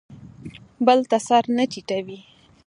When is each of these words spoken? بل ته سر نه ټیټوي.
بل 0.85 0.99
ته 1.09 1.17
سر 1.27 1.43
نه 1.55 1.63
ټیټوي. 1.71 2.19